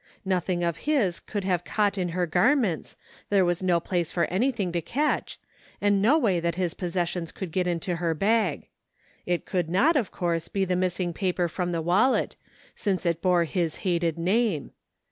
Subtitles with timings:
[0.25, 2.95] Nothing of his could have caught in her garments,
[3.29, 5.39] there was no place for any thing to catch,
[5.79, 8.69] and no way that his possessions could get into her bag.
[9.27, 12.35] It could not, of course, be the missing paper from the wallet,
[12.73, 14.71] since it bore his hated name.